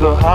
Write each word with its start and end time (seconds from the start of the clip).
the 0.00 0.14
heart 0.16 0.29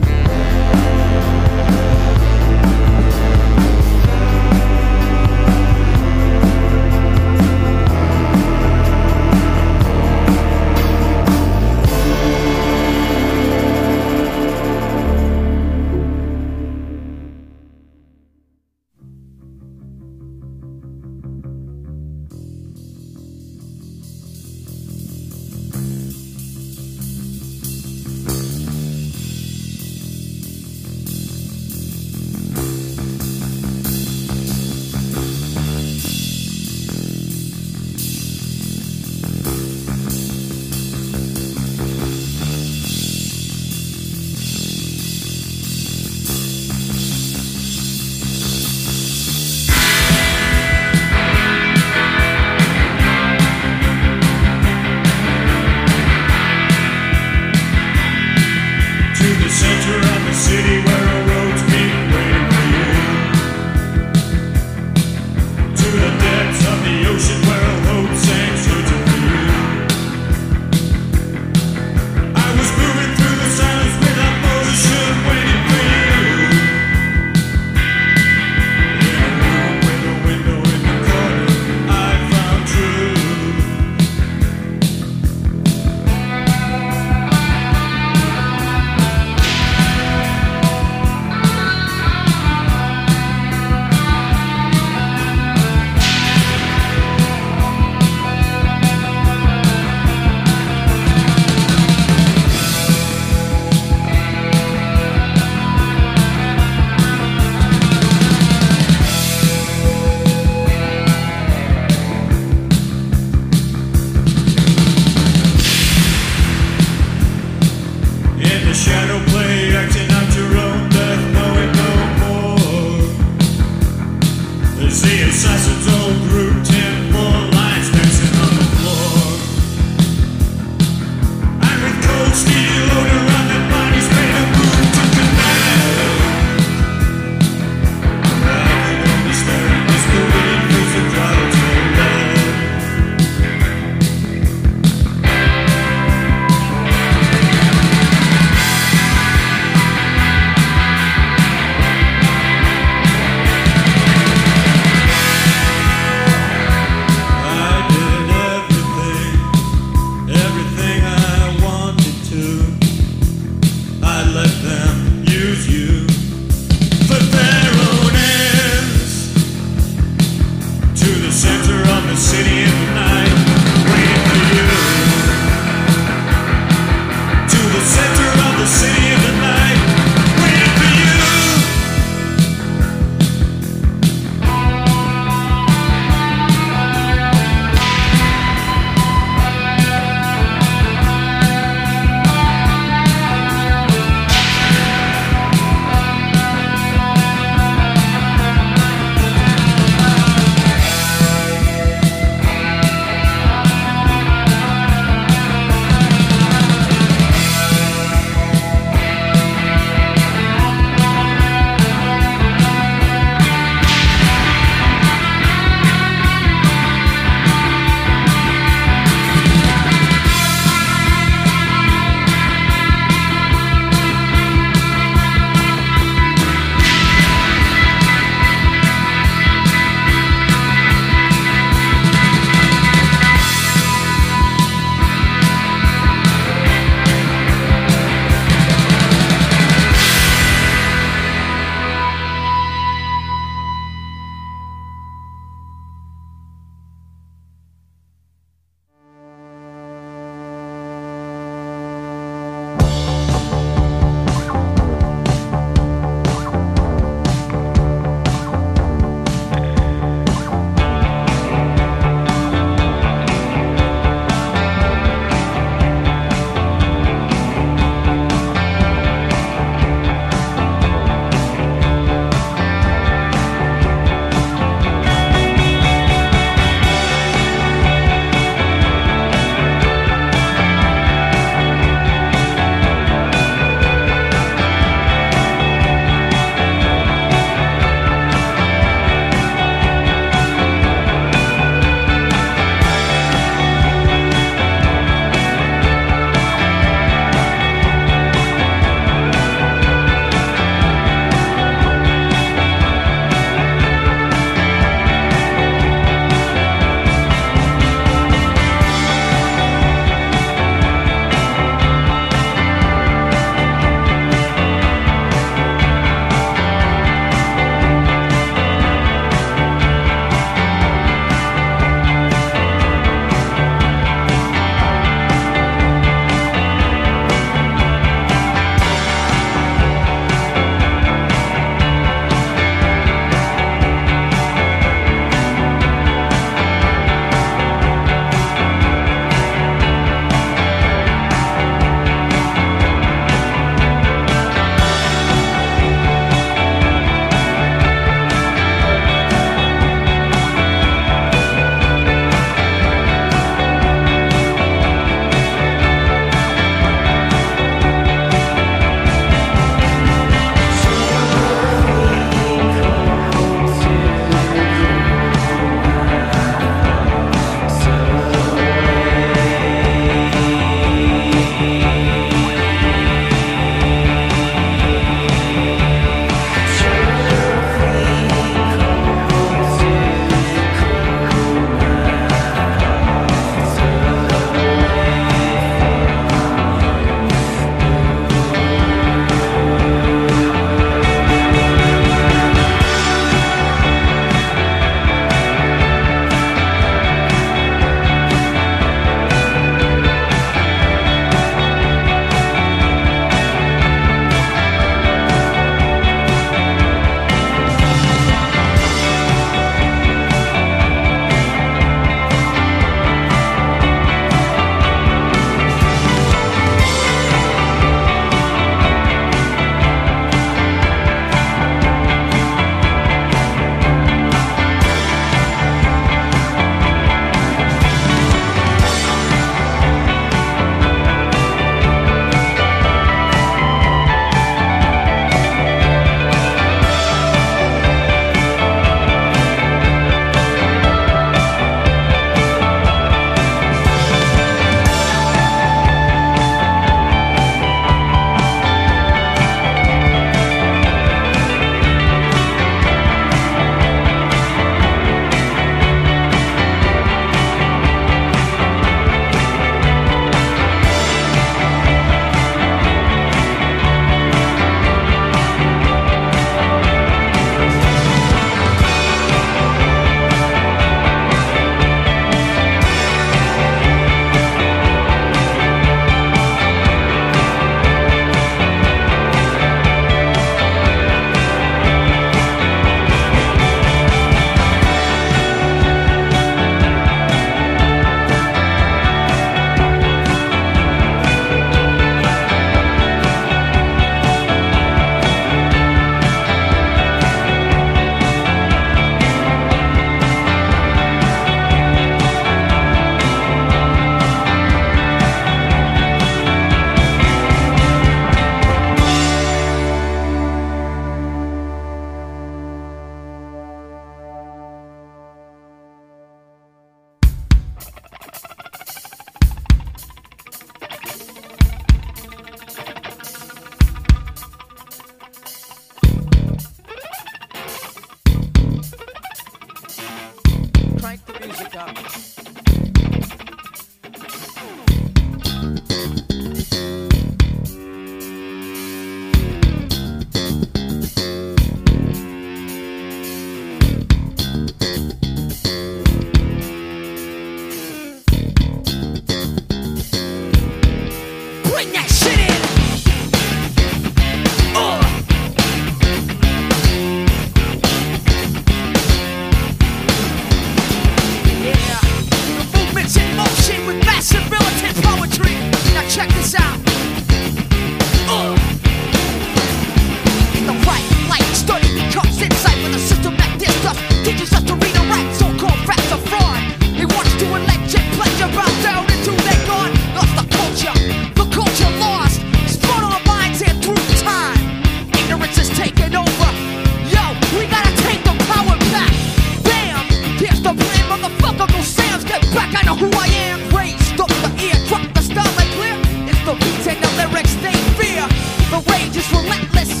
reckless. 599.62 600.00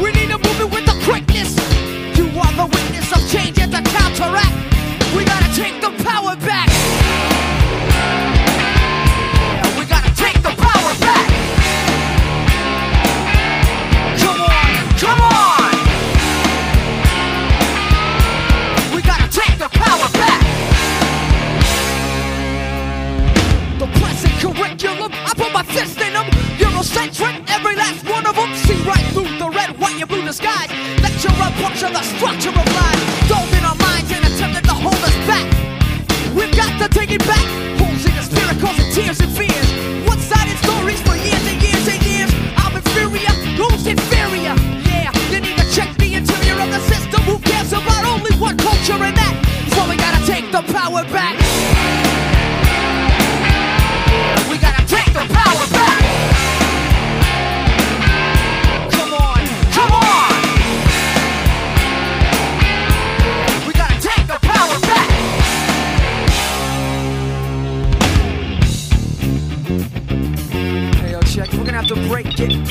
We 0.00 0.12
need 0.12 0.28
to 0.30 0.38
move 0.38 0.60
it 0.60 0.70
with 0.70 0.86
the 0.86 0.96
quickness. 1.04 1.56
You 2.16 2.26
are 2.38 2.52
the 2.52 2.66
witness 2.66 3.12
of 3.12 3.28
change 3.30 3.58
and 3.58 3.72
the 3.72 3.82
counteract. 3.90 4.54
We 5.16 5.24
gotta 5.24 5.54
take 5.54 5.80
the 5.80 5.90
power 6.04 6.36
back. 6.36 7.35
assisting 25.68 26.12
them. 26.12 26.26
Eurocentric, 26.58 27.34
every 27.50 27.76
last 27.76 28.04
one 28.08 28.26
of 28.26 28.34
them. 28.34 28.50
See 28.66 28.78
right 28.84 29.06
through 29.12 29.30
the 29.38 29.50
red, 29.50 29.78
white, 29.78 29.98
and 30.00 30.08
blue 30.08 30.22
disguise. 30.22 30.70
Lecture 31.02 31.34
a 31.34 31.48
bunch 31.60 31.80
the 31.80 32.02
structure 32.02 32.50
of 32.50 32.66
lies. 32.78 33.00
Dove 33.28 33.52
in 33.52 33.64
our 33.64 33.76
minds 33.76 34.10
and 34.12 34.24
attempted 34.24 34.64
to 34.64 34.74
hold 34.74 35.00
us 35.02 35.16
back. 35.26 35.46
We've 36.34 36.54
got 36.54 36.72
to 36.82 36.88
take 36.88 37.10
it 37.10 37.24
back. 37.26 37.46
Holes 37.80 38.04
in 38.04 38.14
the 38.14 38.22
spirit 38.22 38.58
causing 38.60 38.90
tears 38.92 39.20
and 39.20 39.32
fears. 39.32 39.68
One-sided 40.06 40.58
stories 40.64 41.00
for 41.02 41.16
years 41.16 41.44
and 41.46 41.58
years 41.62 41.86
and 41.88 42.02
years. 42.04 42.30
I'm 42.56 42.76
inferior, 42.76 43.34
who's 43.58 43.86
inferior? 43.86 44.54
Yeah, 44.86 45.10
you 45.32 45.40
need 45.40 45.58
to 45.58 45.66
check 45.72 45.90
the 45.96 46.14
interior 46.14 46.56
of 46.60 46.70
the 46.70 46.80
system. 46.90 47.20
Who 47.22 47.38
cares 47.40 47.72
about 47.72 48.04
only 48.04 48.34
one 48.38 48.56
culture 48.56 49.00
and 49.00 49.16
that? 49.16 49.34
So 49.74 49.88
we 49.88 49.96
gotta 49.96 50.22
take 50.26 50.50
the 50.52 50.62
power 50.72 51.04
back. 51.10 51.45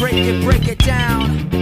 break 0.05 0.27
it, 0.27 0.43
break 0.43 0.67
it 0.67 0.77
down. 0.77 1.54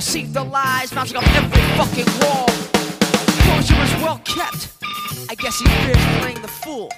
Perceive 0.00 0.32
the 0.32 0.42
lies 0.42 0.94
mounting 0.94 1.16
off 1.16 1.36
every 1.36 1.60
fucking 1.76 2.08
wall. 2.22 2.48
Closure 3.44 3.82
is 3.82 3.92
well 4.00 4.18
kept. 4.24 4.68
I 5.28 5.34
guess 5.34 5.58
he 5.60 5.66
fears 5.84 6.04
playing 6.20 6.40
the 6.40 6.48
fool. 6.48 6.88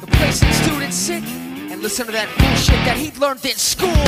The 0.00 0.08
place 0.18 0.40
that 0.40 0.52
students 0.64 0.96
sit 0.96 1.22
and 1.70 1.80
listen 1.82 2.06
to 2.06 2.12
that 2.12 2.26
bullshit 2.38 2.80
that 2.82 2.96
he 2.96 3.12
learned 3.20 3.44
in 3.44 3.54
school. 3.54 4.02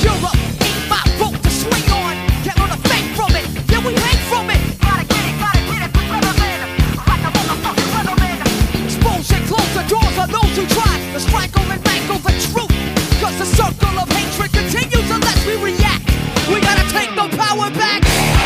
Europe 0.00 0.32
ain't 0.64 0.88
my 0.88 1.04
boat 1.20 1.36
to 1.36 1.50
swing 1.50 1.84
on. 1.92 2.16
Can't 2.40 2.56
learn 2.56 2.72
a 2.72 2.80
thing 2.88 3.04
from 3.18 3.36
it. 3.36 3.46
Yeah, 3.68 3.84
we 3.84 3.92
hang 3.92 4.20
from 4.32 4.48
it. 4.48 4.60
Gotta 4.80 5.04
get 5.04 5.22
it, 5.28 5.36
gotta 5.36 5.62
get 5.68 5.80
it, 5.84 5.92
weatherman. 6.08 6.58
Like 7.04 7.24
a 7.26 7.30
motherfucking 7.36 7.90
weatherman. 7.92 8.36
Expose 8.80 9.28
and 9.36 9.44
close 9.50 9.72
the 9.76 9.84
doors 9.92 10.16
on 10.16 10.28
those 10.32 10.54
who 10.56 10.64
try 10.72 10.94
to 11.12 11.20
strangle 11.20 11.68
and 11.68 11.82
mangle 11.84 12.20
the 12.24 12.34
truth. 12.48 12.72
Cause 13.20 13.36
the 13.36 13.48
circle 13.60 13.94
of 14.00 14.08
hatred 14.08 14.50
continues 14.56 15.10
unless 15.10 15.44
we 15.44 15.56
react. 15.60 15.77
We 16.52 16.60
gotta 16.60 16.86
take 16.92 17.14
the 17.14 17.28
power 17.36 17.70
back. 17.70 18.37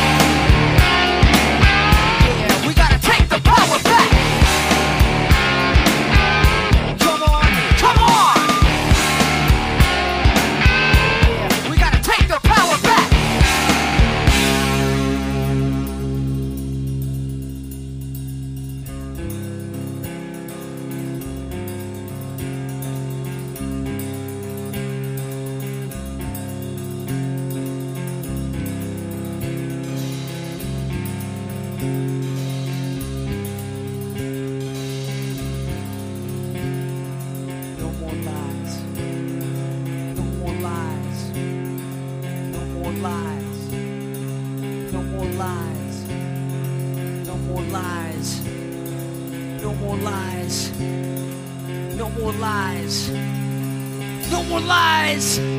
More 54.53 54.61
lies. 54.61 55.52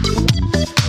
The 0.00 0.12
world. 0.54 0.81